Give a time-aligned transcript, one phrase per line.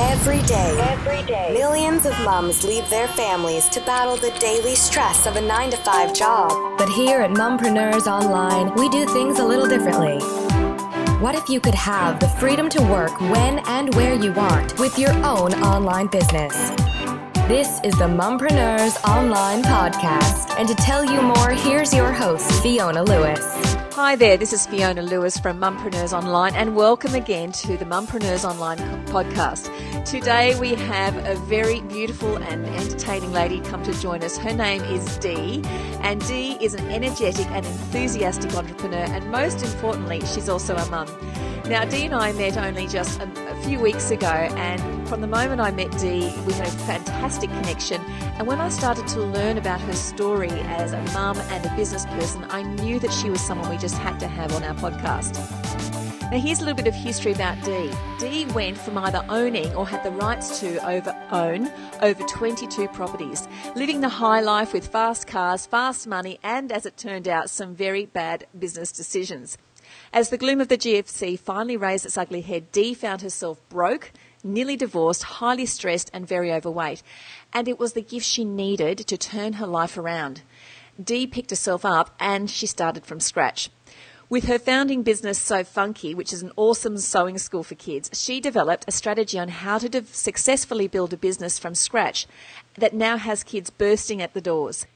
[0.00, 5.26] Every day, every day, millions of mums leave their families to battle the daily stress
[5.26, 6.78] of a 9 to 5 job.
[6.78, 10.20] But here at Mumpreneurs Online, we do things a little differently.
[11.18, 14.96] What if you could have the freedom to work when and where you want with
[15.00, 16.54] your own online business?
[17.48, 20.56] This is the Mumpreneurs Online Podcast.
[20.60, 23.57] And to tell you more, here's your host, Fiona Lewis.
[23.98, 28.48] Hi there, this is Fiona Lewis from Mumpreneurs Online, and welcome again to the Mumpreneurs
[28.48, 29.72] Online podcast.
[30.08, 34.38] Today we have a very beautiful and entertaining lady come to join us.
[34.38, 35.60] Her name is Dee,
[36.00, 41.08] and Dee is an energetic and enthusiastic entrepreneur, and most importantly, she's also a mum.
[41.66, 45.26] Now, Dee and I met only just a, a, few weeks ago, and from the
[45.26, 48.00] moment I met Dee, we had a fantastic connection.
[48.38, 52.06] And when I started to learn about her story as a mum and a business
[52.06, 55.67] person, I knew that she was someone we just had to have on our podcast.
[56.30, 57.90] Now, here's a little bit of history about Dee.
[58.18, 61.70] Dee went from either owning or had the rights to over own
[62.02, 66.98] over 22 properties, living the high life with fast cars, fast money, and as it
[66.98, 69.56] turned out, some very bad business decisions.
[70.12, 74.12] As the gloom of the GFC finally raised its ugly head, Dee found herself broke,
[74.44, 77.02] nearly divorced, highly stressed, and very overweight.
[77.54, 80.42] And it was the gift she needed to turn her life around.
[81.02, 83.70] Dee picked herself up and she started from scratch.
[84.30, 88.40] With her founding business So Funky, which is an awesome sewing school for kids, she
[88.40, 92.26] developed a strategy on how to de- successfully build a business from scratch
[92.76, 94.86] that now has kids bursting at the doors.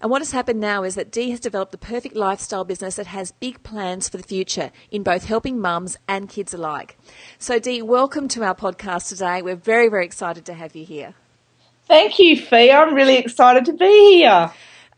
[0.00, 3.06] And what has happened now is that Dee has developed the perfect lifestyle business that
[3.06, 6.98] has big plans for the future in both helping mums and kids alike.
[7.38, 9.40] So, Dee, welcome to our podcast today.
[9.40, 11.14] We're very, very excited to have you here.
[11.86, 12.72] Thank you, Fee.
[12.72, 14.50] I'm really excited to be here.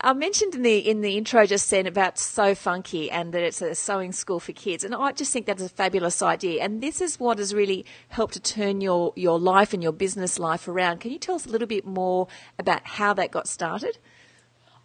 [0.03, 3.61] I mentioned in the in the intro just then about So Funky and that it's
[3.61, 6.63] a sewing school for kids, and I just think that's a fabulous idea.
[6.63, 10.39] And this is what has really helped to turn your your life and your business
[10.39, 11.01] life around.
[11.01, 12.29] Can you tell us a little bit more
[12.59, 13.99] about how that got started?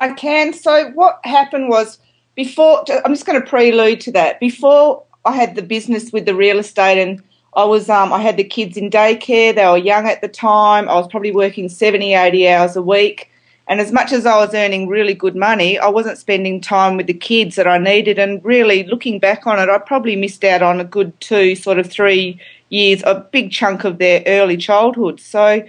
[0.02, 0.52] I can.
[0.52, 1.98] So what happened was
[2.36, 4.42] before I'm just going to prelude to that.
[4.42, 7.24] Before I had the business with the real estate and
[7.54, 9.56] I was um, I had the kids in daycare.
[9.56, 10.90] They were young at the time.
[10.90, 13.31] I was probably working 70, 80 hours a week.
[13.68, 17.08] And as much as I was earning really good money, I wasn't spending time with
[17.08, 18.20] the kids that I needed.
[18.20, 21.80] And really, looking back on it, I probably missed out on a good two, sort
[21.80, 22.40] of three
[22.70, 25.20] years, a big chunk of their early childhood.
[25.20, 25.66] So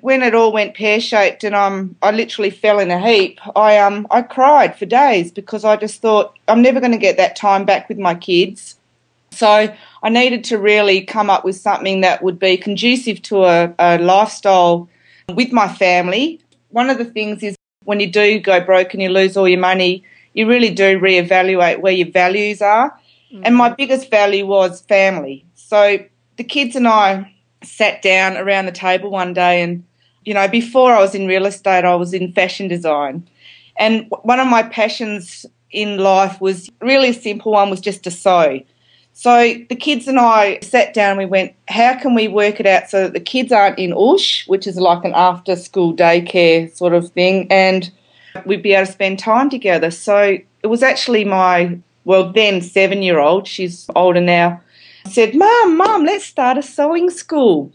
[0.00, 3.78] when it all went pear shaped and um, I literally fell in a heap, I
[3.78, 7.36] um I cried for days because I just thought I'm never going to get that
[7.36, 8.76] time back with my kids.
[9.30, 13.74] So I needed to really come up with something that would be conducive to a,
[13.78, 14.88] a lifestyle
[15.34, 16.40] with my family.
[16.74, 19.60] One of the things is when you do go broke and you lose all your
[19.60, 20.02] money,
[20.32, 22.90] you really do reevaluate where your values are.
[23.32, 23.42] Mm-hmm.
[23.44, 25.44] And my biggest value was family.
[25.54, 25.98] So
[26.36, 27.32] the kids and I
[27.62, 29.84] sat down around the table one day and
[30.24, 33.28] you know, before I was in real estate, I was in fashion design.
[33.76, 38.10] And one of my passions in life was really a simple one was just to
[38.10, 38.60] sew.
[39.16, 42.66] So the kids and I sat down and we went, how can we work it
[42.66, 46.74] out so that the kids aren't in USH, which is like an after school daycare
[46.76, 47.92] sort of thing, and
[48.44, 49.92] we'd be able to spend time together.
[49.92, 54.60] So it was actually my, well, then seven year old, she's older now,
[55.08, 57.72] said, Mum, Mum, let's start a sewing school.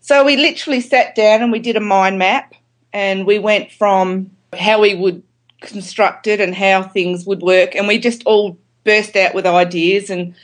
[0.00, 2.54] So we literally sat down and we did a mind map
[2.92, 5.24] and we went from how we would
[5.60, 10.08] construct it and how things would work and we just all burst out with ideas
[10.08, 10.34] and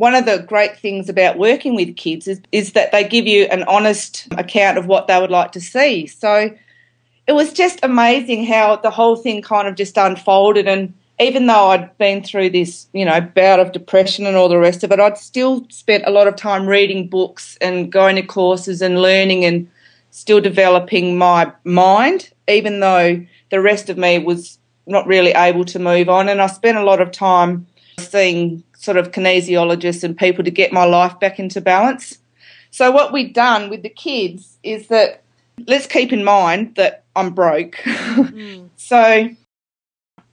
[0.00, 3.44] one of the great things about working with kids is, is that they give you
[3.44, 6.06] an honest account of what they would like to see.
[6.06, 6.50] So
[7.26, 11.66] it was just amazing how the whole thing kind of just unfolded and even though
[11.66, 14.98] I'd been through this, you know, bout of depression and all the rest of it,
[14.98, 19.44] I'd still spent a lot of time reading books and going to courses and learning
[19.44, 19.70] and
[20.12, 25.78] still developing my mind, even though the rest of me was not really able to
[25.78, 26.30] move on.
[26.30, 27.66] And I spent a lot of time
[27.98, 32.18] seeing sort of kinesiologists and people to get my life back into balance.
[32.70, 35.22] So what we've done with the kids is that
[35.66, 37.76] let's keep in mind that I'm broke.
[38.10, 38.68] Mm.
[38.76, 39.30] so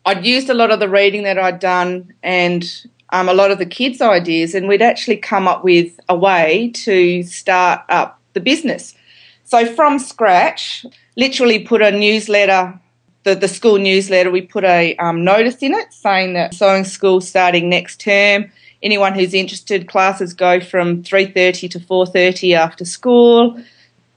[0.06, 2.64] I'd used a lot of the reading that I'd done and
[3.12, 6.72] um, a lot of the kids' ideas, and we'd actually come up with a way
[6.76, 8.96] to start up the business.
[9.44, 10.86] So from scratch,
[11.16, 12.80] literally put a newsletter,
[13.28, 17.20] the, the school newsletter, we put a um, notice in it saying that sewing school
[17.20, 18.50] starting next term.
[18.82, 23.62] Anyone who's interested, classes go from 3.30 to 4.30 after school.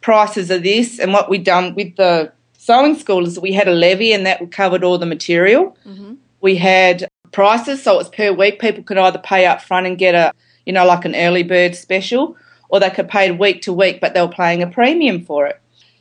[0.01, 3.75] Prices are this, and what we've done with the sewing school is we had a
[3.75, 5.77] levy and that covered all the material.
[5.85, 6.15] Mm-hmm.
[6.41, 8.61] We had prices, so it was per week.
[8.61, 10.33] People could either pay up front and get a,
[10.65, 12.37] you know, like an early bird special,
[12.69, 15.60] or they could pay week to week, but they were paying a premium for it.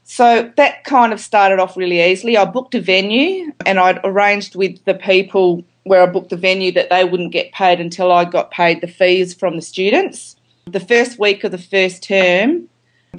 [0.09, 2.35] So that kind of started off really easily.
[2.35, 6.71] I booked a venue and I'd arranged with the people where I booked the venue
[6.71, 10.35] that they wouldn't get paid until I got paid the fees from the students.
[10.65, 12.67] The first week of the first term,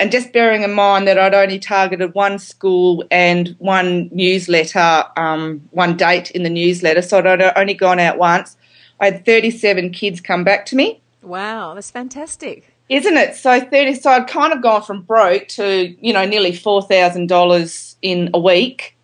[0.01, 5.63] and just bearing in mind that I'd only targeted one school and one newsletter, um,
[5.71, 8.57] one date in the newsletter, so I'd only gone out once.
[8.99, 11.01] I had 37 kids come back to me.
[11.23, 12.70] Wow, that's fantastic.
[12.91, 13.37] Isn't it?
[13.37, 18.31] So 30, so I'd kind of gone from broke to, you know, nearly $4,000 in
[18.35, 18.97] a week,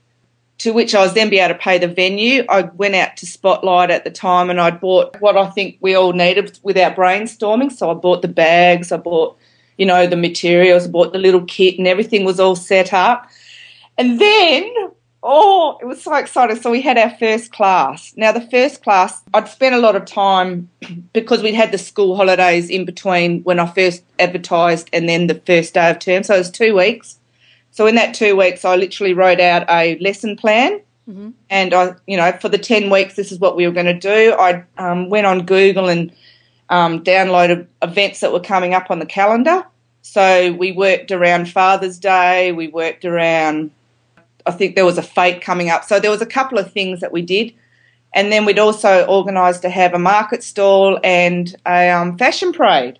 [0.58, 2.44] to which I was then be able to pay the venue.
[2.48, 5.94] I went out to Spotlight at the time and I bought what I think we
[5.94, 7.72] all needed with our brainstorming.
[7.72, 9.38] So I bought the bags, I bought
[9.76, 13.28] you know, the materials, I bought the little kit and everything was all set up.
[13.98, 14.72] And then,
[15.26, 16.56] oh, it was so exciting.
[16.56, 18.14] So we had our first class.
[18.16, 20.70] Now, the first class, I'd spent a lot of time
[21.12, 25.42] because we'd had the school holidays in between when I first advertised and then the
[25.46, 26.22] first day of term.
[26.22, 27.18] So it was two weeks.
[27.72, 30.80] So in that two weeks, I literally wrote out a lesson plan.
[31.08, 31.30] Mm-hmm.
[31.50, 33.98] And I, you know, for the 10 weeks, this is what we were going to
[33.98, 34.34] do.
[34.38, 36.12] I um, went on Google and
[36.68, 39.64] um, downloaded events that were coming up on the calendar.
[40.02, 43.72] So we worked around Father's Day, we worked around,
[44.46, 45.84] I think there was a fete coming up.
[45.84, 47.52] So there was a couple of things that we did.
[48.14, 52.98] And then we'd also organised to have a market stall and a um, fashion parade.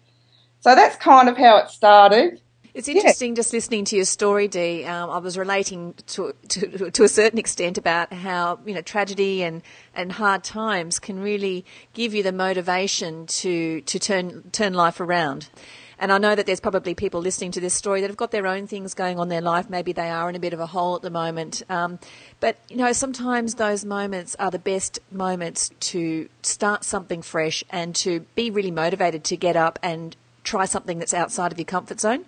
[0.61, 2.41] So that's kind of how it started.
[2.75, 3.37] It's interesting yeah.
[3.37, 4.85] just listening to your story, Dee.
[4.85, 9.43] Um, I was relating to, to, to a certain extent about how you know tragedy
[9.43, 9.63] and,
[9.95, 11.65] and hard times can really
[11.95, 15.49] give you the motivation to to turn turn life around.
[15.99, 18.47] And I know that there's probably people listening to this story that have got their
[18.47, 19.71] own things going on in their life.
[19.71, 21.63] Maybe they are in a bit of a hole at the moment.
[21.71, 21.99] Um,
[22.39, 27.95] but, you know, sometimes those moments are the best moments to start something fresh and
[27.97, 32.01] to be really motivated to get up and try something that's outside of your comfort
[32.01, 32.27] zone.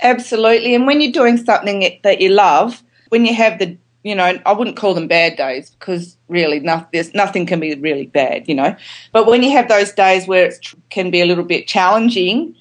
[0.00, 0.74] Absolutely.
[0.74, 4.52] And when you're doing something that you love, when you have the, you know, I
[4.52, 8.74] wouldn't call them bad days because really nothing, nothing can be really bad, you know.
[9.12, 12.56] But when you have those days where it can be a little bit challenging,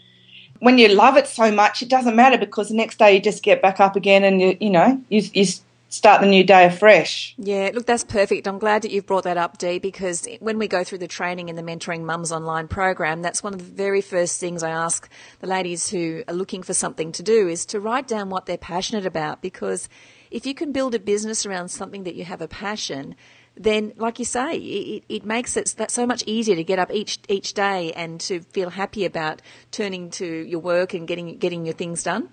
[0.61, 3.41] when you love it so much, it doesn't matter because the next day you just
[3.41, 5.45] get back up again and you, you know, you, you
[5.89, 7.33] start the new day afresh.
[7.39, 8.47] Yeah, look, that's perfect.
[8.47, 11.49] I'm glad that you've brought that up, Dee, because when we go through the training
[11.49, 15.09] in the Mentoring Mums Online program, that's one of the very first things I ask
[15.39, 18.57] the ladies who are looking for something to do is to write down what they're
[18.59, 19.41] passionate about.
[19.41, 19.89] Because
[20.29, 23.15] if you can build a business around something that you have a passion,
[23.55, 26.91] then, like you say, it, it makes it that so much easier to get up
[26.91, 31.65] each each day and to feel happy about turning to your work and getting getting
[31.65, 32.29] your things done.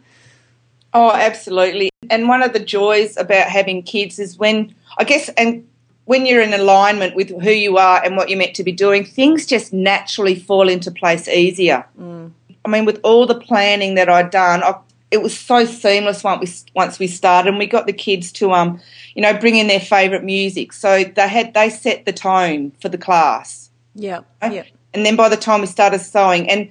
[0.94, 1.90] Oh, absolutely.
[2.08, 5.68] And one of the joys about having kids is when, I guess, and
[6.06, 9.04] when you're in alignment with who you are and what you're meant to be doing,
[9.04, 11.84] things just naturally fall into place easier.
[12.00, 12.32] Mm.
[12.64, 14.76] I mean, with all the planning that I'd done, I,
[15.10, 18.52] it was so seamless once we once we started, and we got the kids to
[18.52, 18.80] um,
[19.18, 20.72] you know, bring in their favourite music.
[20.72, 23.68] So they had they set the tone for the class.
[23.96, 24.62] Yeah, yeah.
[24.94, 26.70] And then by the time we started sewing, and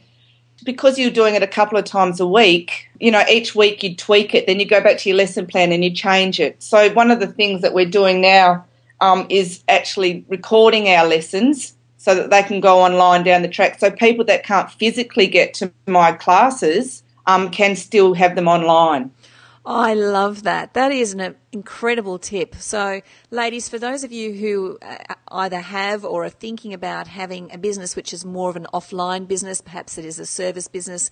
[0.64, 3.98] because you're doing it a couple of times a week, you know, each week you'd
[3.98, 6.64] tweak it, then you go back to your lesson plan and you change it.
[6.64, 8.66] So one of the things that we're doing now
[9.02, 13.78] um, is actually recording our lessons so that they can go online down the track.
[13.78, 19.12] So people that can't physically get to my classes um, can still have them online.
[19.69, 20.76] I love that.
[20.76, 22.56] That is an incredible tip.
[22.56, 27.52] So, ladies, for those of you who uh, either have or are thinking about having
[27.52, 31.09] a business which is more of an offline business, perhaps it is a service business,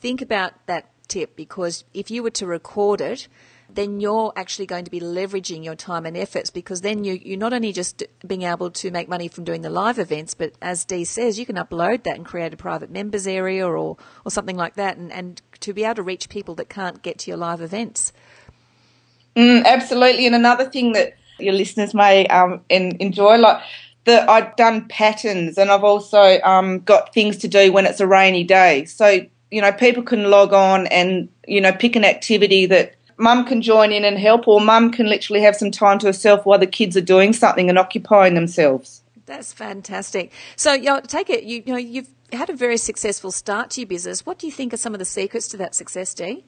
[0.00, 3.28] think about that tip because if you were to record it,
[3.70, 7.38] then you're actually going to be leveraging your time and efforts because then you, you're
[7.38, 10.84] not only just being able to make money from doing the live events, but as
[10.84, 14.56] Dee says, you can upload that and create a private members area or, or something
[14.56, 17.36] like that and, and to be able to reach people that can't get to your
[17.36, 18.12] live events.
[19.36, 20.26] Mm, absolutely.
[20.26, 23.62] And another thing that your listeners may um, enjoy, like
[24.04, 28.06] that I've done patterns and I've also um, got things to do when it's a
[28.06, 28.86] rainy day.
[28.86, 29.20] So,
[29.50, 33.60] you know, people can log on and, you know, pick an activity that mum can
[33.60, 36.66] join in and help, or mum can literally have some time to herself while the
[36.66, 39.02] kids are doing something and occupying themselves.
[39.26, 40.32] That's fantastic.
[40.56, 41.44] So, you know, take it.
[41.44, 44.24] You, you, know, you've had a very successful start to your business.
[44.24, 46.44] What do you think are some of the secrets to that success, Dee?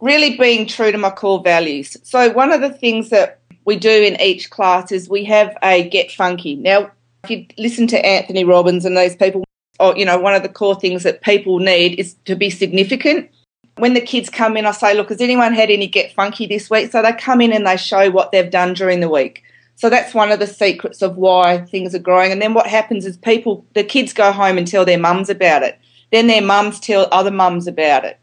[0.00, 1.96] Really being true to my core values.
[2.02, 5.88] So, one of the things that we do in each class is we have a
[5.88, 6.54] get funky.
[6.54, 6.90] Now,
[7.24, 9.42] if you listen to Anthony Robbins and those people,
[9.80, 13.30] or you know, one of the core things that people need is to be significant
[13.76, 16.70] when the kids come in, I say, look, has anyone had any get funky this
[16.70, 16.90] week?
[16.90, 19.42] So they come in and they show what they've done during the week.
[19.74, 22.32] So that's one of the secrets of why things are growing.
[22.32, 25.62] And then what happens is people, the kids go home and tell their mums about
[25.62, 25.78] it.
[26.12, 28.18] then their mums tell other mums about it.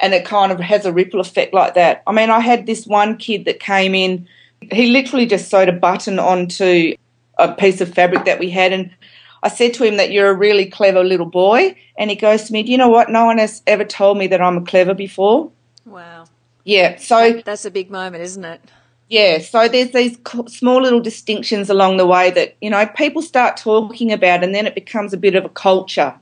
[0.00, 2.02] And it kind of has a ripple effect like that.
[2.06, 4.26] I mean, I had this one kid that came in,
[4.72, 6.94] he literally just sewed a button onto
[7.38, 8.72] a piece of fabric that we had.
[8.72, 8.90] And
[9.44, 11.76] I said to him that you're a really clever little boy.
[11.98, 13.10] And he goes to me, Do you know what?
[13.10, 15.52] No one has ever told me that I'm clever before.
[15.84, 16.24] Wow.
[16.64, 16.96] Yeah.
[16.96, 18.62] So that's a big moment, isn't it?
[19.08, 19.38] Yeah.
[19.38, 24.10] So there's these small little distinctions along the way that, you know, people start talking
[24.12, 26.14] about and then it becomes a bit of a culture.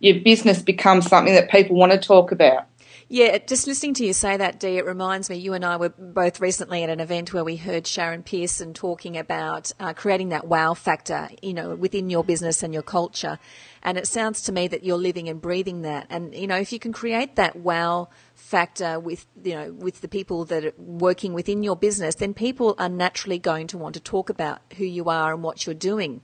[0.00, 2.66] Your business becomes something that people want to talk about.
[3.14, 5.36] Yeah, just listening to you say that, Dee, it reminds me.
[5.36, 9.16] You and I were both recently at an event where we heard Sharon Pearson talking
[9.16, 13.38] about uh, creating that wow factor, you know, within your business and your culture.
[13.84, 16.08] And it sounds to me that you're living and breathing that.
[16.10, 20.08] And you know, if you can create that wow factor with you know with the
[20.08, 24.00] people that are working within your business, then people are naturally going to want to
[24.00, 26.20] talk about who you are and what you're doing.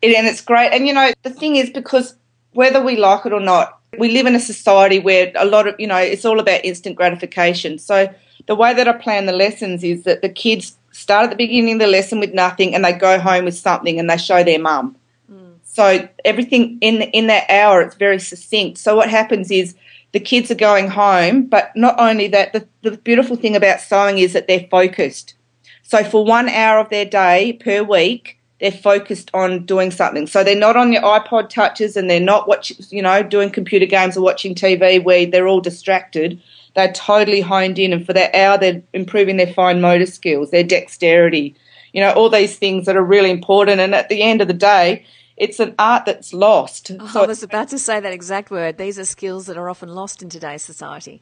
[0.00, 0.70] and it's great.
[0.72, 2.14] And you know, the thing is because
[2.52, 5.74] whether we like it or not, we live in a society where a lot of,
[5.78, 7.78] you know, it's all about instant gratification.
[7.78, 8.12] So
[8.46, 11.74] the way that I plan the lessons is that the kids start at the beginning
[11.74, 14.58] of the lesson with nothing and they go home with something and they show their
[14.58, 14.96] mum.
[15.30, 15.54] Mm.
[15.64, 18.78] So everything in in that hour it's very succinct.
[18.78, 19.74] So what happens is
[20.12, 24.18] the kids are going home, but not only that, the, the beautiful thing about sewing
[24.18, 25.34] is that they're focused.
[25.82, 30.28] So for one hour of their day per week, they're focused on doing something.
[30.28, 33.86] So they're not on your iPod touches and they're not watching, you know, doing computer
[33.86, 36.40] games or watching TV where they're all distracted.
[36.76, 40.62] They're totally honed in, and for that hour, they're improving their fine motor skills, their
[40.62, 41.54] dexterity,
[41.92, 43.80] you know, all these things that are really important.
[43.80, 45.04] And at the end of the day,
[45.36, 46.92] it's an art that's lost.
[46.98, 48.78] Oh, so I was about to say that exact word.
[48.78, 51.20] These are skills that are often lost in today's society.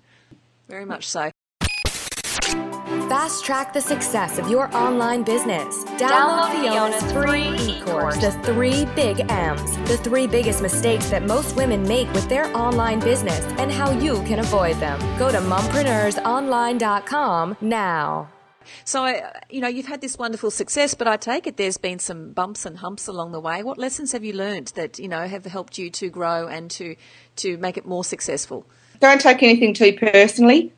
[0.69, 1.31] Very much so.
[3.11, 5.83] Fast track the success of your online business.
[5.99, 11.57] Download, Download Fiona's free e-course, The Three Big M's, the three biggest mistakes that most
[11.57, 15.01] women make with their online business and how you can avoid them.
[15.19, 18.29] Go to mumpreneursonline.com now.
[18.85, 21.99] So, uh, you know, you've had this wonderful success, but I take it there's been
[21.99, 23.65] some bumps and humps along the way.
[23.65, 26.95] What lessons have you learned that, you know, have helped you to grow and to,
[27.39, 28.67] to make it more successful?
[29.01, 30.73] Don't take anything too personally.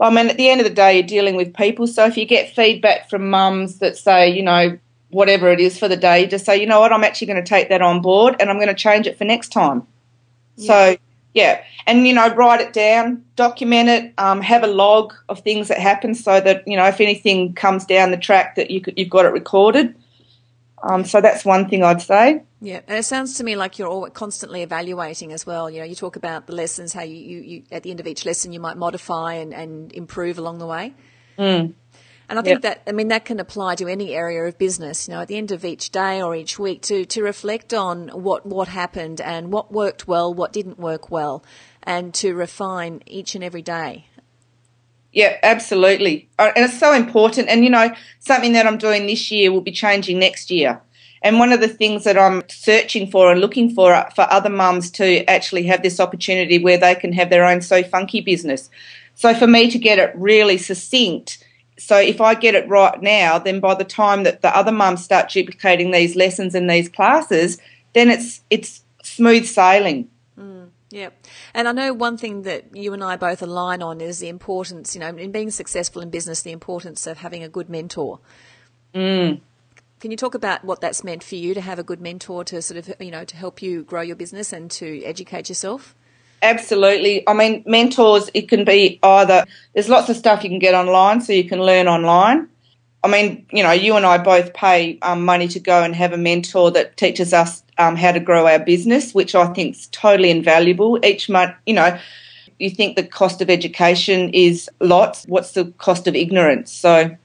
[0.00, 1.86] I mean, at the end of the day, you're dealing with people.
[1.86, 4.78] So if you get feedback from mums that say, you know,
[5.10, 7.48] whatever it is for the day, just say, you know what, I'm actually going to
[7.48, 9.86] take that on board and I'm going to change it for next time.
[10.56, 10.66] Yeah.
[10.66, 10.96] So,
[11.32, 11.62] yeah.
[11.86, 15.78] And, you know, write it down, document it, um, have a log of things that
[15.78, 19.10] happen so that, you know, if anything comes down the track that you could, you've
[19.10, 19.94] got it recorded.
[20.82, 22.42] Um, so that's one thing I'd say.
[22.60, 25.70] Yeah, and it sounds to me like you're all constantly evaluating as well.
[25.70, 28.06] You know, you talk about the lessons, how you, you, you at the end of
[28.06, 30.94] each lesson you might modify and, and improve along the way.
[31.38, 31.74] Mm.
[32.28, 32.84] And I think yep.
[32.84, 35.06] that I mean that can apply to any area of business.
[35.06, 38.08] You know, at the end of each day or each week, to to reflect on
[38.08, 41.44] what what happened and what worked well, what didn't work well,
[41.84, 44.06] and to refine each and every day.
[45.16, 46.28] Yeah, absolutely.
[46.38, 47.48] Uh, and it's so important.
[47.48, 50.78] And, you know, something that I'm doing this year will be changing next year.
[51.22, 54.50] And one of the things that I'm searching for and looking for uh, for other
[54.50, 58.68] mums to actually have this opportunity where they can have their own So Funky business.
[59.14, 61.42] So for me to get it really succinct,
[61.78, 65.02] so if I get it right now, then by the time that the other mums
[65.02, 67.56] start duplicating these lessons in these classes,
[67.94, 70.10] then it's it's smooth sailing.
[70.38, 71.10] Mm, yeah.
[71.52, 74.94] And I know one thing that you and I both align on is the importance,
[74.94, 78.18] you know, in being successful in business, the importance of having a good mentor.
[78.94, 79.42] Mm.
[80.00, 82.62] Can you talk about what that's meant for you to have a good mentor to
[82.62, 85.94] sort of, you know, to help you grow your business and to educate yourself?
[86.40, 87.28] Absolutely.
[87.28, 91.20] I mean, mentors, it can be either, there's lots of stuff you can get online,
[91.20, 92.48] so you can learn online.
[93.04, 96.14] I mean, you know, you and I both pay um, money to go and have
[96.14, 99.86] a mentor that teaches us um, how to grow our business, which I think is
[99.88, 100.98] totally invaluable.
[101.04, 101.98] Each month, you know,
[102.58, 105.24] you think the cost of education is lots.
[105.26, 106.72] What's the cost of ignorance?
[106.72, 107.16] So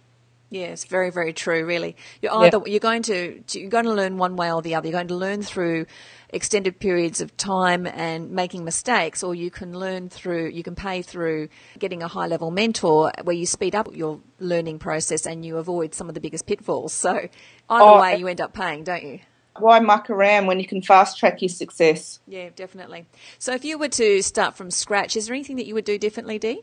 [0.51, 1.65] Yes, very, very true.
[1.65, 2.67] Really, you're either yep.
[2.67, 4.89] you're going to you're going to learn one way or the other.
[4.89, 5.85] You're going to learn through
[6.27, 11.03] extended periods of time and making mistakes, or you can learn through you can pay
[11.03, 11.47] through
[11.79, 15.93] getting a high level mentor where you speed up your learning process and you avoid
[15.93, 16.91] some of the biggest pitfalls.
[16.91, 17.29] So either
[17.69, 19.19] oh, way, you end up paying, don't you?
[19.61, 22.19] Why muck around when you can fast track your success?
[22.27, 23.05] Yeah, definitely.
[23.39, 25.97] So if you were to start from scratch, is there anything that you would do
[25.97, 26.61] differently, Dee?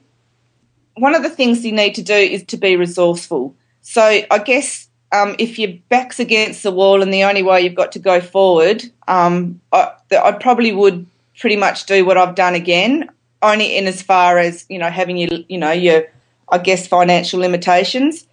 [0.95, 3.55] One of the things you need to do is to be resourceful.
[3.83, 7.75] So I guess um, if your back's against the wall and the only way you've
[7.75, 11.07] got to go forward, um, I, I, probably would
[11.39, 13.09] pretty much do what I've done again,
[13.41, 16.05] only in as far as you know having your you know your
[16.51, 18.27] I guess financial limitations.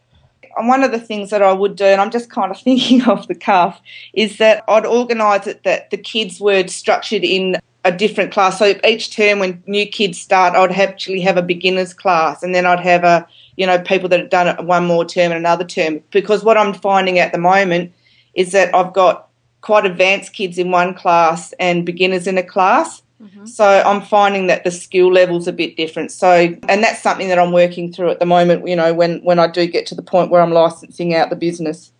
[0.57, 3.01] And one of the things that I would do, and I'm just kind of thinking
[3.03, 3.81] off the cuff,
[4.13, 8.57] is that I'd organise it that the kids were structured in a different class.
[8.57, 12.65] So each term, when new kids start, I'd actually have a beginners class, and then
[12.65, 15.65] I'd have a you know people that have done it one more term and another
[15.65, 16.01] term.
[16.11, 17.93] Because what I'm finding at the moment
[18.33, 19.29] is that I've got
[19.61, 23.01] quite advanced kids in one class and beginners in a class.
[23.21, 23.45] Mm-hmm.
[23.45, 26.11] So I'm finding that the skill level's a bit different.
[26.11, 28.67] So and that's something that I'm working through at the moment.
[28.67, 31.35] You know, when when I do get to the point where I'm licensing out the
[31.35, 31.91] business.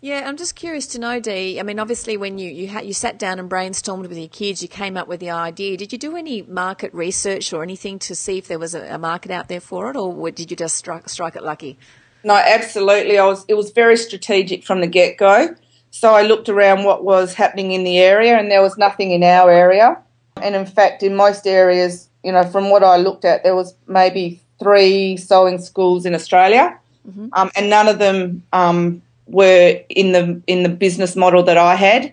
[0.00, 1.60] Yeah, I'm just curious to know, Dee.
[1.60, 4.60] I mean, obviously, when you you, ha- you sat down and brainstormed with your kids,
[4.60, 5.76] you came up with the idea.
[5.76, 8.98] Did you do any market research or anything to see if there was a, a
[8.98, 11.78] market out there for it, or did you just strike strike it lucky?
[12.24, 13.18] No, absolutely.
[13.18, 13.44] I was.
[13.46, 15.54] It was very strategic from the get go.
[15.90, 19.22] So I looked around what was happening in the area, and there was nothing in
[19.22, 20.02] our area.
[20.42, 23.74] And in fact, in most areas, you know, from what I looked at, there was
[23.86, 27.28] maybe three sewing schools in Australia, mm-hmm.
[27.32, 31.74] um, and none of them um, were in the in the business model that I
[31.74, 32.12] had.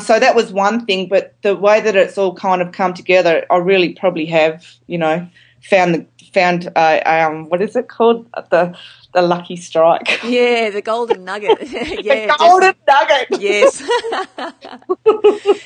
[0.00, 3.44] So that was one thing, but the way that it's all kind of come together,
[3.50, 5.26] I really probably have, you know,
[5.60, 8.76] found the found uh, um what is it called the
[9.14, 10.20] the lucky strike.
[10.28, 11.58] Yeah, the golden nugget.
[12.04, 13.40] yeah, the golden nugget.
[13.40, 13.82] Yes.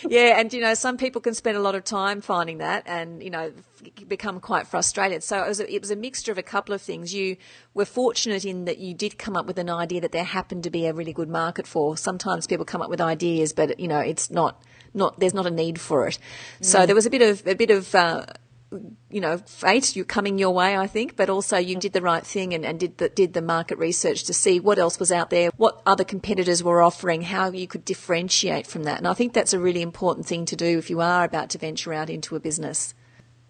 [0.09, 3.23] yeah, and you know, some people can spend a lot of time finding that, and
[3.23, 3.52] you know,
[4.07, 5.23] become quite frustrated.
[5.23, 7.12] So it was a, it was a mixture of a couple of things.
[7.12, 7.37] You
[7.75, 10.71] were fortunate in that you did come up with an idea that there happened to
[10.71, 11.97] be a really good market for.
[11.97, 14.62] Sometimes people come up with ideas, but you know, it's not
[14.95, 16.19] not there's not a need for it.
[16.61, 16.87] So mm.
[16.87, 18.26] there was a bit of a bit of uh,
[19.10, 22.24] you know, fate you coming your way, I think, but also you did the right
[22.24, 25.30] thing and, and did the did the market research to see what else was out
[25.30, 28.98] there, what other competitors were offering, how you could differentiate from that.
[28.98, 31.58] And I think that's a really important thing to do if you are about to
[31.58, 32.94] venture out into a business.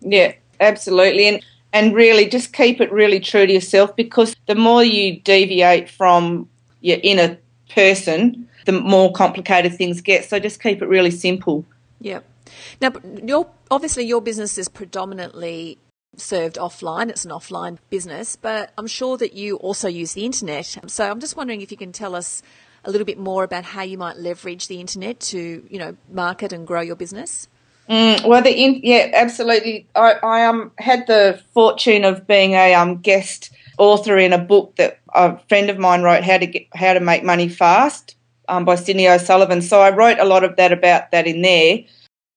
[0.01, 1.29] Yeah, absolutely.
[1.29, 5.89] And and really just keep it really true to yourself because the more you deviate
[5.89, 6.49] from
[6.81, 7.39] your inner
[7.71, 10.25] person, the more complicated things get.
[10.25, 11.65] So just keep it really simple.
[12.01, 12.25] Yep.
[12.81, 15.79] Now, obviously, your business is predominantly
[16.17, 17.09] served offline.
[17.09, 20.79] It's an offline business, but I'm sure that you also use the internet.
[20.87, 22.43] So I'm just wondering if you can tell us
[22.85, 26.53] a little bit more about how you might leverage the internet to, you know, market
[26.53, 27.49] and grow your business.
[27.89, 29.87] Mm, well, the in, yeah, absolutely.
[29.95, 34.77] I, I um had the fortune of being a um guest author in a book
[34.77, 38.17] that a friend of mine wrote, how to get how to make money fast,
[38.49, 39.63] um, by Sydney O'Sullivan.
[39.63, 41.81] So I wrote a lot of that about that in there.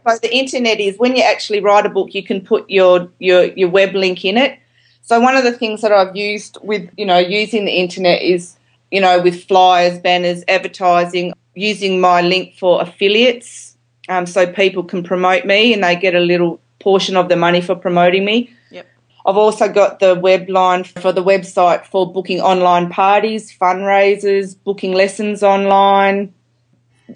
[0.08, 3.46] So the internet is when you actually write a book, you can put your your
[3.46, 4.60] your web link in it.
[5.02, 8.56] So one of the things that I've used with you know using the internet is
[8.92, 13.76] you know with flyers, banners, advertising, using my link for affiliates,
[14.08, 17.62] um, so people can promote me and they get a little portion of the money
[17.62, 18.52] for promoting me.
[18.70, 18.86] Yep.
[19.26, 24.94] I've also got the web line for the website for booking online parties, fundraisers, booking
[24.94, 26.32] lessons online,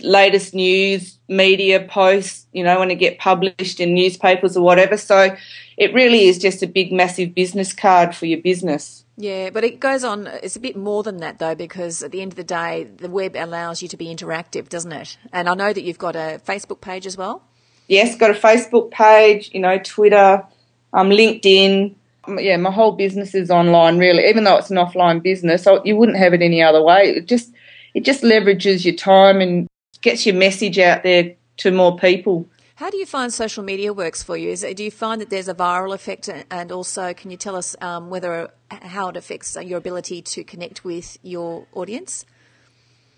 [0.01, 4.97] latest news, media posts, you know, when it get published in newspapers or whatever.
[4.97, 5.35] So
[5.77, 9.03] it really is just a big, massive business card for your business.
[9.17, 12.21] Yeah, but it goes on, it's a bit more than that though, because at the
[12.21, 15.17] end of the day, the web allows you to be interactive, doesn't it?
[15.33, 17.43] And I know that you've got a Facebook page as well.
[17.87, 20.45] Yes, got a Facebook page, you know, Twitter,
[20.93, 21.95] um, LinkedIn.
[22.27, 24.25] Yeah, my whole business is online, really.
[24.27, 27.09] Even though it's an offline business, you wouldn't have it any other way.
[27.09, 27.51] It just
[27.93, 29.67] it just leverages your time and
[30.01, 32.47] gets your message out there to more people.
[32.75, 34.51] How do you find social media works for you?
[34.51, 37.75] Is, do you find that there's a viral effect, and also can you tell us
[37.81, 42.25] um, whether how it affects your ability to connect with your audience?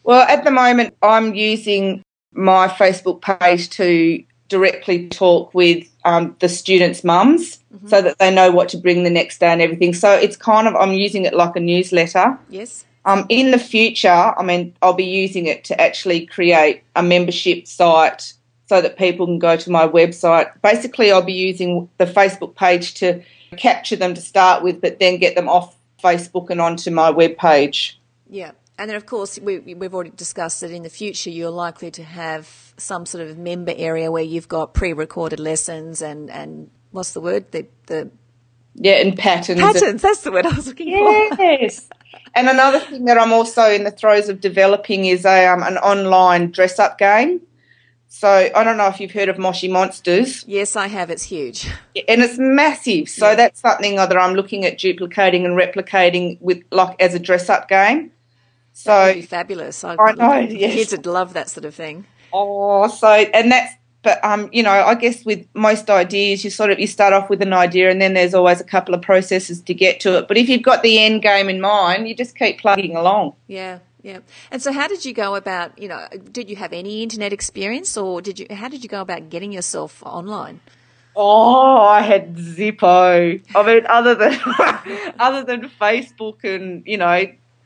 [0.03, 2.01] Well, at the moment, I'm using
[2.33, 7.87] my Facebook page to directly talk with um, the students' mums mm-hmm.
[7.87, 9.93] so that they know what to bring the next day and everything.
[9.93, 12.39] So it's kind of I'm using it like a newsletter.
[12.49, 12.85] Yes.
[13.05, 17.65] Um, in the future, I mean, I'll be using it to actually create a membership
[17.65, 18.33] site
[18.67, 20.49] so that people can go to my website.
[20.61, 23.21] Basically, I'll be using the Facebook page to
[23.57, 27.37] capture them to start with, but then get them off Facebook and onto my web
[27.37, 27.99] page.
[28.29, 28.51] Yeah.
[28.77, 32.03] And then, of course, we, we've already discussed that in the future you're likely to
[32.03, 37.21] have some sort of member area where you've got pre-recorded lessons and, and what's the
[37.21, 37.51] word?
[37.51, 38.09] The, the
[38.75, 39.59] yeah, and patterns.
[39.59, 41.35] Patterns, that's the word I was looking yes.
[41.35, 41.41] for.
[41.43, 41.89] Yes.
[42.35, 45.77] And another thing that I'm also in the throes of developing is a um, an
[45.77, 47.41] online dress up game.
[48.07, 50.43] So I don't know if you've heard of Moshi Monsters.
[50.45, 51.09] Yes, I have.
[51.09, 51.65] It's huge.
[52.09, 53.07] And it's massive.
[53.07, 53.35] So yeah.
[53.35, 57.69] that's something that I'm looking at duplicating and replicating with like as a dress up
[57.69, 58.11] game.
[58.73, 59.83] So fabulous.
[59.83, 60.39] I, I know.
[60.39, 60.73] Yes.
[60.73, 62.05] Kids would love that sort of thing.
[62.33, 66.71] Oh, so and that's but um, you know, I guess with most ideas, you sort
[66.71, 69.61] of you start off with an idea, and then there's always a couple of processes
[69.61, 70.27] to get to it.
[70.27, 73.35] But if you've got the end game in mind, you just keep plugging along.
[73.47, 74.19] Yeah, Yeah.
[74.49, 77.95] And so how did you go about, you know, did you have any internet experience
[77.97, 80.59] or did you how did you go about getting yourself online?
[81.15, 83.41] Oh, I had Zippo.
[83.55, 84.39] I mean, other than
[85.19, 87.25] other than Facebook and you know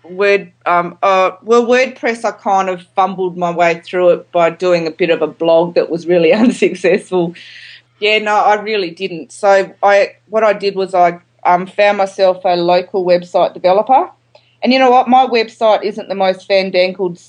[0.10, 4.88] Word, um, uh, well, WordPress, I kind of fumbled my way through it by doing
[4.88, 7.36] a bit of a blog that was really unsuccessful.
[8.00, 9.32] Yeah, no, I really didn't.
[9.32, 14.10] So I, what I did was I um, found myself a local website developer,
[14.62, 17.22] and you know what, my website isn't the most fandangled,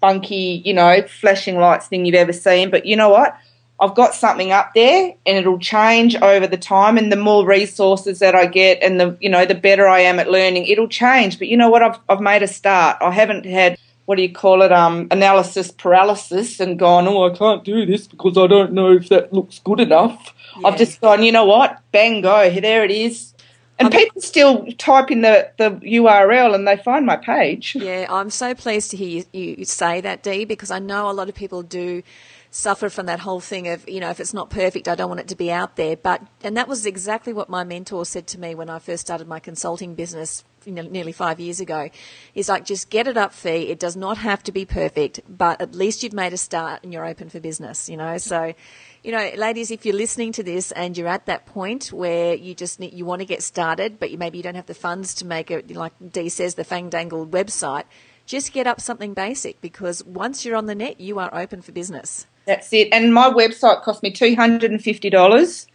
[0.00, 2.70] funky, you know, flashing lights thing you've ever seen.
[2.70, 3.36] But you know what,
[3.80, 8.20] I've got something up there and it'll change over the time and the more resources
[8.20, 11.38] that I get and the you know the better I am at learning it'll change.
[11.38, 11.82] But you know what?
[11.82, 12.98] I've I've made a start.
[13.00, 17.36] I haven't had what do you call it um analysis paralysis and gone oh I
[17.36, 20.32] can't do this because I don't know if that looks good enough.
[20.60, 20.68] Yeah.
[20.68, 21.80] I've just gone you know what?
[21.90, 22.48] Bang go.
[22.48, 23.33] There it is
[23.78, 27.74] and I'm, people still type in the, the URL and they find my page.
[27.74, 31.12] Yeah, I'm so pleased to hear you, you say that, Dee, because I know a
[31.12, 32.02] lot of people do
[32.50, 35.20] suffer from that whole thing of, you know, if it's not perfect, I don't want
[35.20, 35.96] it to be out there.
[35.96, 39.26] But, and that was exactly what my mentor said to me when I first started
[39.26, 41.90] my consulting business nearly five years ago.
[42.34, 43.68] Is like, just get it up Fee.
[43.68, 46.92] It does not have to be perfect, but at least you've made a start and
[46.92, 48.18] you're open for business, you know.
[48.18, 48.54] So,
[49.02, 52.54] you know, ladies, if you're listening to this and you're at that point where you
[52.54, 55.14] just need, you want to get started, but you, maybe you don't have the funds
[55.14, 57.84] to make it, like Dee says, the fang-dangled website,
[58.26, 61.72] just get up something basic because once you're on the net, you are open for
[61.72, 62.26] business.
[62.46, 62.88] That's it.
[62.92, 65.66] And my website cost me $250.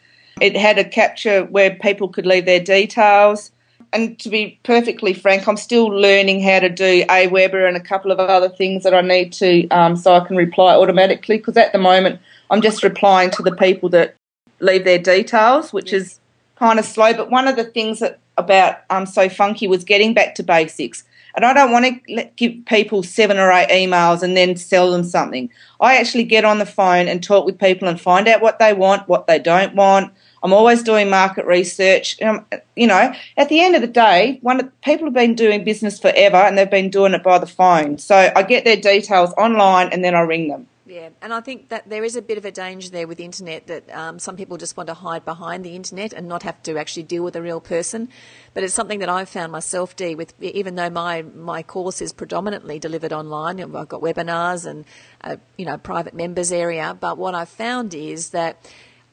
[0.42, 3.52] It had a capture where people could leave their details.
[3.92, 8.12] And to be perfectly frank, I'm still learning how to do Aweber and a couple
[8.12, 11.72] of other things that I need to um, so I can reply automatically because at
[11.72, 12.20] the moment
[12.52, 14.16] I'm just replying to the people that
[14.60, 16.20] leave their details, which is
[16.56, 17.14] kind of slow.
[17.14, 21.04] But one of the things that about um, So Funky was getting back to basics.
[21.36, 25.04] And I don't want to give people seven or eight emails and then sell them
[25.04, 25.50] something.
[25.80, 28.74] I actually get on the phone and talk with people and find out what they
[28.74, 30.12] want, what they don't want.
[30.44, 32.22] I'm always doing market research.
[32.22, 36.00] Um, you know, at the end of the day, one people have been doing business
[36.00, 37.98] forever and they've been doing it by the phone.
[37.98, 40.68] So I get their details online and then I ring them.
[40.90, 43.68] Yeah, and I think that there is a bit of a danger there with internet
[43.68, 46.80] that um, some people just want to hide behind the internet and not have to
[46.80, 48.10] actually deal with a real person.
[48.56, 52.12] But it's something that I've found myself, Dee, with even though my my course is
[52.12, 54.84] predominantly delivered online, I've got webinars and
[55.22, 56.98] a, you know private members area.
[57.00, 58.58] But what I've found is that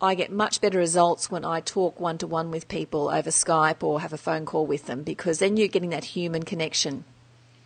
[0.00, 3.82] I get much better results when I talk one to one with people over Skype
[3.82, 7.04] or have a phone call with them because then you're getting that human connection.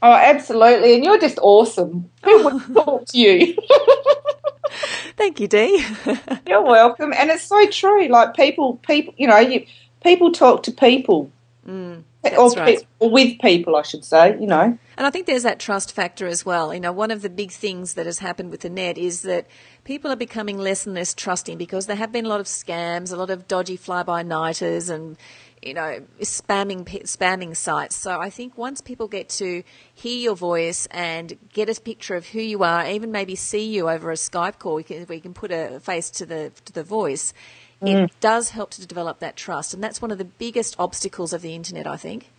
[0.02, 0.94] Oh, absolutely.
[0.94, 2.10] And you're just awesome.
[2.24, 3.56] Who would talk to you?
[5.16, 5.84] Thank you, Dee.
[6.46, 7.12] you're welcome.
[7.12, 8.08] And it's so true.
[8.08, 9.66] Like people, people, you know, you,
[10.02, 11.30] people talk to people.
[11.66, 12.04] Mm,
[12.36, 12.78] or, right.
[12.78, 14.78] pe- or with people, I should say, you know.
[14.96, 16.72] And I think there's that trust factor as well.
[16.72, 19.46] You know, one of the big things that has happened with the net is that
[19.90, 23.12] people are becoming less and less trusting because there have been a lot of scams,
[23.12, 25.18] a lot of dodgy fly-by-nighters and
[25.60, 27.96] you know, spamming spamming sites.
[27.96, 32.28] So I think once people get to hear your voice and get a picture of
[32.28, 35.34] who you are, even maybe see you over a Skype call, we can, we can
[35.34, 37.34] put a face to the to the voice.
[37.82, 38.04] Mm.
[38.04, 41.42] It does help to develop that trust, and that's one of the biggest obstacles of
[41.42, 41.86] the internet.
[41.86, 42.30] I think.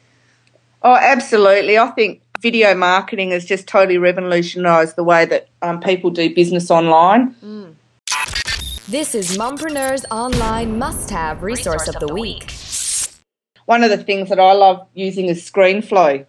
[0.83, 1.77] Oh, absolutely.
[1.77, 6.71] I think video marketing has just totally revolutionised the way that um, people do business
[6.71, 7.35] online.
[7.43, 7.75] Mm.
[8.87, 12.41] This is Mumpreneurs Online Must Have Resource, Resource of the Week.
[12.41, 12.51] week
[13.65, 16.25] one of the things that I love using is ScreenFlow.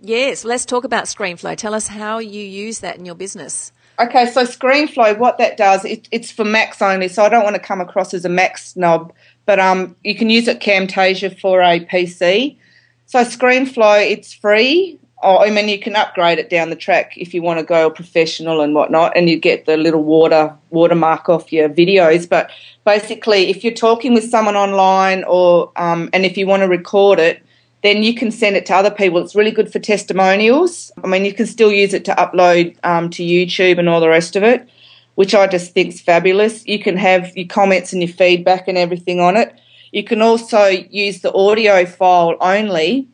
[0.00, 1.56] Yes, let's talk about ScreenFlow.
[1.56, 3.72] Tell us how you use that in your business.
[3.98, 7.56] Okay, so ScreenFlow, what that does, it, it's for Macs only, so I don't want
[7.56, 9.12] to come across as a Mac snob,
[9.46, 12.58] but um, you can use it Camtasia for a PC.
[13.06, 14.98] So ScreenFlow, it's free.
[15.22, 17.88] Oh, I mean, you can upgrade it down the track if you want to go
[17.88, 22.28] professional and whatnot, and you get the little water watermark off your videos.
[22.28, 22.50] But
[22.84, 27.20] basically, if you're talking with someone online, or um, and if you want to record
[27.20, 27.42] it,
[27.84, 29.18] then you can send it to other people.
[29.18, 30.90] It's really good for testimonials.
[31.02, 34.08] I mean, you can still use it to upload um, to YouTube and all the
[34.08, 34.68] rest of it,
[35.14, 36.66] which I just think is fabulous.
[36.66, 39.54] You can have your comments and your feedback and everything on it.
[39.92, 43.08] You can also use the audio file only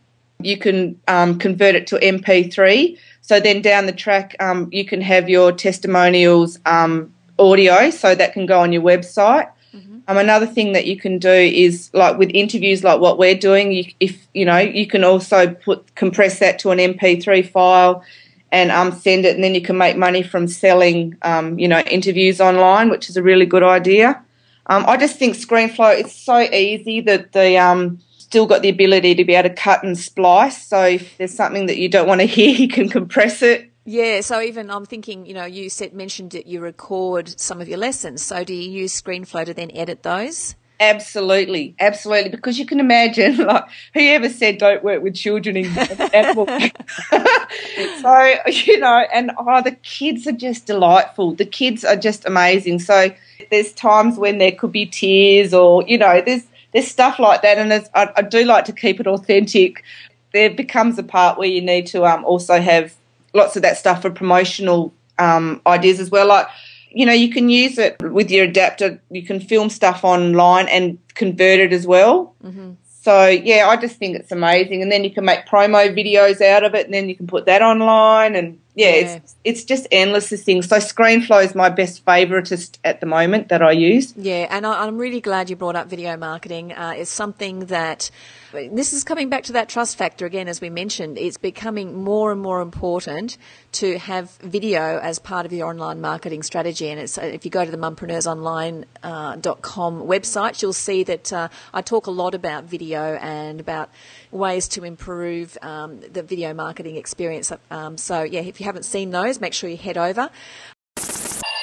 [0.45, 2.99] you can um, convert it to MP3.
[3.21, 8.33] So then down the track, um, you can have your testimonials um, audio, so that
[8.33, 9.51] can go on your website.
[9.75, 9.99] Mm-hmm.
[10.09, 13.73] Um, another thing that you can do is like with interviews, like what we're doing.
[13.73, 18.05] You, if you know, you can also put compress that to an MP3 file
[18.51, 21.81] and um, send it, and then you can make money from selling, um, you know,
[21.81, 24.23] interviews online, which is a really good idea.
[24.67, 29.15] Um, I just think ScreenFlow it's so easy that the um, still got the ability
[29.17, 30.67] to be able to cut and splice.
[30.67, 33.71] So if there's something that you don't want to hear, you can compress it.
[33.85, 37.69] Yeah, so even I'm thinking, you know, you said mentioned that you record some of
[37.69, 38.23] your lessons.
[38.23, 40.55] So do you use ScreenFlow to then edit those?
[40.81, 42.31] Absolutely, absolutely.
[42.31, 45.67] Because you can imagine, like, whoever said don't work with children in
[46.13, 46.47] animal.
[48.01, 51.35] so you know, and oh, the kids are just delightful.
[51.35, 52.81] The kids are just amazing.
[52.81, 53.11] So
[53.51, 57.59] there's times when there could be tears, or you know, there's there's stuff like that,
[57.59, 59.85] and I, I, do like to keep it authentic.
[60.33, 62.95] There becomes a part where you need to um, also have
[63.35, 66.49] lots of that stuff for promotional um, ideas as well, like
[66.95, 69.01] you know, you can use it with your adapter.
[69.11, 72.35] You can film stuff online and convert it as well.
[72.45, 72.73] Mm-hmm.
[73.03, 74.81] So yeah, I just think it's amazing.
[74.81, 77.47] And then you can make promo videos out of it, and then you can put
[77.47, 78.37] that online.
[78.37, 78.95] And yeah, yeah.
[78.95, 80.69] it's it's just endless things.
[80.69, 84.15] So ScreenFlow is my best favoritist at the moment that I use.
[84.17, 86.73] Yeah, and I, am really glad you brought up video marketing.
[86.73, 88.09] Uh, it's something that
[88.53, 91.17] this is coming back to that trust factor again, as we mentioned.
[91.19, 93.39] It's becoming more and more important
[93.73, 96.89] to have video as part of your online marketing strategy.
[96.89, 101.81] And it's, if you go to the mumpreneursonline.com uh, website, you'll see that uh, I
[101.83, 103.91] talk a lot about video and about
[104.31, 107.53] ways to improve um, the video marketing experience.
[107.71, 110.29] Um, so, yeah, if you haven't seen those, make sure you head over.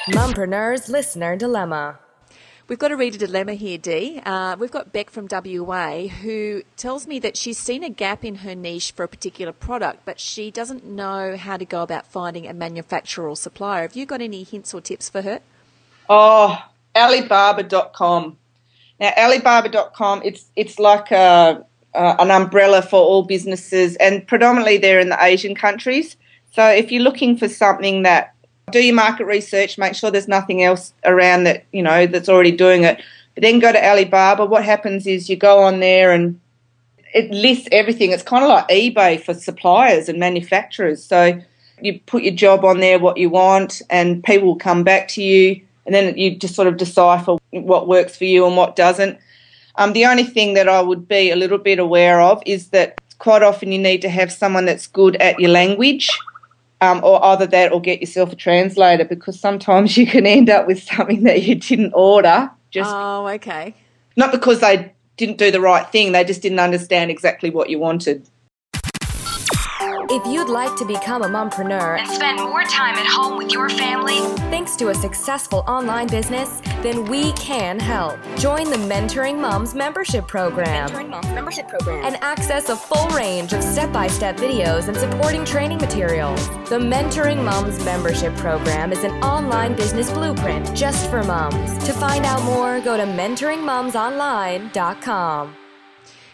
[0.08, 2.00] Mumpreneurs Listener Dilemma.
[2.70, 4.22] We've got to read a dilemma here, Dee.
[4.24, 8.36] Uh, we've got Beck from WA who tells me that she's seen a gap in
[8.36, 12.46] her niche for a particular product, but she doesn't know how to go about finding
[12.46, 13.82] a manufacturer or supplier.
[13.82, 15.40] Have you got any hints or tips for her?
[16.08, 18.38] Oh, Alibaba.com.
[19.00, 25.00] Now, Alibaba.com, it's it's like a, uh, an umbrella for all businesses, and predominantly they're
[25.00, 26.16] in the Asian countries.
[26.52, 28.32] So if you're looking for something that
[28.70, 32.52] do your market research, make sure there's nothing else around that, you know, that's already
[32.52, 33.02] doing it.
[33.34, 34.46] But then go to Alibaba.
[34.46, 36.40] What happens is you go on there and
[37.14, 38.10] it lists everything.
[38.10, 41.04] It's kind of like eBay for suppliers and manufacturers.
[41.04, 41.40] So
[41.80, 45.22] you put your job on there, what you want, and people will come back to
[45.22, 45.62] you.
[45.86, 49.18] And then you just sort of decipher what works for you and what doesn't.
[49.76, 53.00] Um, the only thing that I would be a little bit aware of is that
[53.18, 56.10] quite often you need to have someone that's good at your language
[56.80, 60.66] um, or either that or get yourself a translator because sometimes you can end up
[60.66, 62.50] with something that you didn't order.
[62.70, 63.74] Just oh, okay.
[64.16, 67.78] Not because they didn't do the right thing; they just didn't understand exactly what you
[67.78, 68.28] wanted.
[70.12, 73.68] If you'd like to become a mompreneur and spend more time at home with your
[73.68, 74.18] family,
[74.50, 78.18] thanks to a successful online business, then we can help.
[78.36, 80.88] Join the Mentoring Moms membership program.
[80.88, 82.04] Mentoring Moms membership program.
[82.04, 86.48] And access a full range of step-by-step videos and supporting training materials.
[86.68, 91.78] The Mentoring Moms membership program is an online business blueprint just for moms.
[91.84, 95.59] To find out more, go to mentoringmomsonline.com.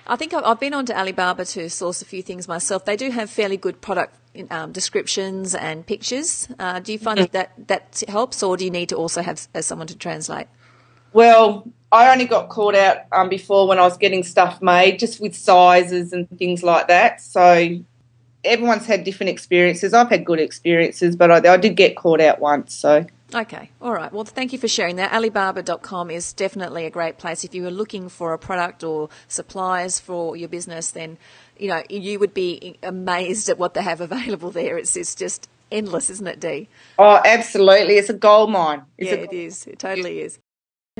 [0.08, 2.84] I think I've been on to Alibaba to source a few things myself.
[2.84, 4.14] They do have fairly good product
[4.50, 6.48] um, descriptions and pictures.
[6.58, 7.32] Uh, do you find mm-hmm.
[7.32, 10.46] that that helps, or do you need to also have someone to translate?
[11.12, 15.20] Well, I only got caught out um, before when I was getting stuff made, just
[15.20, 17.20] with sizes and things like that.
[17.20, 17.78] So
[18.44, 19.94] everyone's had different experiences.
[19.94, 22.74] I've had good experiences, but I, I did get caught out once.
[22.74, 24.12] So Okay, all right.
[24.12, 25.12] Well, thank you for sharing that.
[25.12, 27.42] Alibaba.com is definitely a great place.
[27.42, 31.18] If you are looking for a product or supplies for your business, then
[31.58, 34.78] you know you would be amazed at what they have available there.
[34.78, 36.68] It's it's just endless, isn't it, Dee?
[36.98, 37.96] Oh, absolutely.
[37.96, 38.82] It's a gold mine.
[38.96, 39.66] It's yeah, it is.
[39.66, 40.38] It totally is.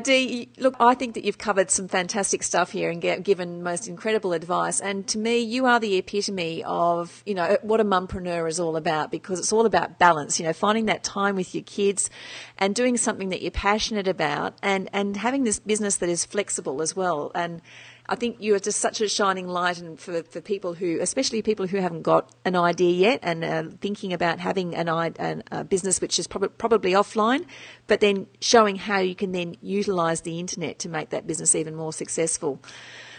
[0.03, 3.89] Dee, look, I think that you've covered some fantastic stuff here and get, given most
[3.89, 4.79] incredible advice.
[4.79, 8.77] And to me, you are the epitome of, you know, what a mumpreneur is all
[8.77, 12.11] about because it's all about balance, you know, finding that time with your kids
[12.59, 16.83] and doing something that you're passionate about and, and having this business that is flexible
[16.83, 17.33] as well.
[17.35, 17.63] And
[18.09, 21.43] I think you are just such a shining light and for, for people who, especially
[21.43, 25.65] people who haven't got an idea yet and uh, thinking about having an, an, a
[25.65, 27.45] business which is prob- probably offline,
[27.89, 31.75] but then showing how you can then utilize the internet to make that business even
[31.75, 32.61] more successful.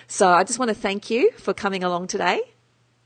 [0.08, 2.42] So I just want to thank you for coming along today.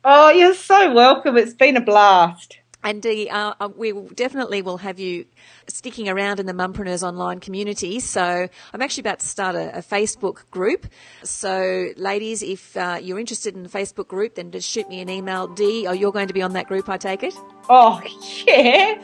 [0.03, 1.35] Oh, you're so welcome.
[1.37, 2.59] It's been a blast.
[2.83, 5.25] And uh, uh, we definitely will have you
[5.75, 7.99] sticking around in the Mumpreneurs Online community.
[7.99, 10.87] So I'm actually about to start a, a Facebook group.
[11.23, 15.09] So ladies, if uh, you're interested in the Facebook group, then just shoot me an
[15.09, 15.47] email.
[15.47, 17.33] Dee, oh, you're going to be on that group, I take it?
[17.69, 18.01] Oh,
[18.45, 18.95] yeah.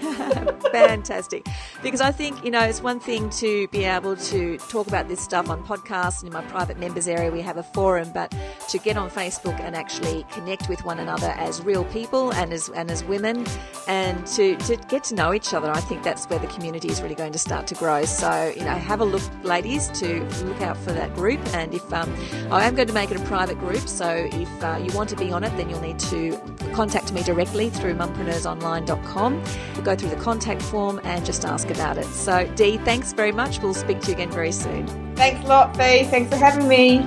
[0.72, 1.46] Fantastic.
[1.82, 5.22] Because I think, you know, it's one thing to be able to talk about this
[5.22, 8.34] stuff on podcasts and in my private members area, we have a forum, but
[8.70, 12.70] to get on Facebook and actually connect with one another as real people and as,
[12.70, 13.46] and as women
[13.88, 15.72] and to, to get to know each other.
[15.72, 18.04] I think that's where the community is really going to start to grow.
[18.04, 21.40] So, you know, have a look, ladies, to look out for that group.
[21.54, 22.12] And if um,
[22.52, 25.16] I am going to make it a private group, so if uh, you want to
[25.16, 26.36] be on it, then you'll need to
[26.74, 29.44] contact me directly through mumpreneursonline.com.
[29.84, 32.06] Go through the contact form and just ask about it.
[32.06, 33.62] So, Dee, thanks very much.
[33.62, 34.88] We'll speak to you again very soon.
[35.16, 36.06] Thanks a lot, Fee.
[36.06, 37.00] Thanks for having me.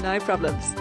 [0.00, 0.74] No problems.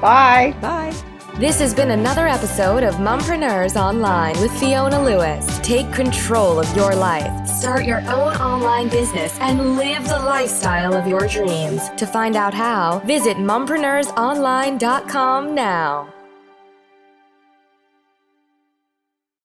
[0.00, 0.54] Bye.
[0.60, 1.13] Bye.
[1.38, 5.58] This has been another episode of Mumpreneurs Online with Fiona Lewis.
[5.64, 11.08] Take control of your life, start your own online business, and live the lifestyle of
[11.08, 11.88] your dreams.
[11.96, 16.13] To find out how, visit mumpreneursonline.com now.